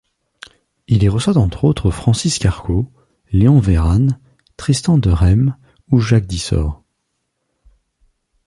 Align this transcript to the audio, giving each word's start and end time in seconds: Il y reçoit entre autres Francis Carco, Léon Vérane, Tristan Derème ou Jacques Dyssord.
Il 0.87 1.03
y 1.03 1.09
reçoit 1.09 1.37
entre 1.37 1.63
autres 1.63 1.91
Francis 1.91 2.39
Carco, 2.39 2.91
Léon 3.31 3.59
Vérane, 3.59 4.19
Tristan 4.57 4.97
Derème 4.97 5.55
ou 5.91 5.99
Jacques 5.99 6.25
Dyssord. 6.25 6.83